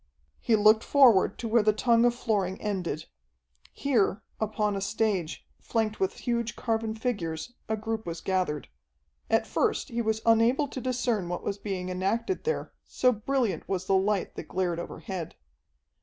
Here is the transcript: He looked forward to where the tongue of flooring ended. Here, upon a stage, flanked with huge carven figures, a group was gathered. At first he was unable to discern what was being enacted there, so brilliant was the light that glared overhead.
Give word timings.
He 0.39 0.55
looked 0.55 0.83
forward 0.83 1.37
to 1.37 1.47
where 1.47 1.61
the 1.61 1.73
tongue 1.73 2.05
of 2.05 2.15
flooring 2.15 2.59
ended. 2.59 3.05
Here, 3.71 4.23
upon 4.39 4.75
a 4.75 4.81
stage, 4.81 5.45
flanked 5.59 5.99
with 5.99 6.21
huge 6.25 6.55
carven 6.55 6.95
figures, 6.95 7.53
a 7.69 7.77
group 7.77 8.07
was 8.07 8.19
gathered. 8.19 8.67
At 9.29 9.45
first 9.45 9.89
he 9.89 10.01
was 10.01 10.23
unable 10.25 10.67
to 10.69 10.81
discern 10.81 11.29
what 11.29 11.43
was 11.43 11.59
being 11.59 11.89
enacted 11.89 12.45
there, 12.45 12.73
so 12.83 13.11
brilliant 13.11 13.69
was 13.69 13.85
the 13.85 13.93
light 13.93 14.33
that 14.37 14.47
glared 14.47 14.79
overhead. 14.79 15.35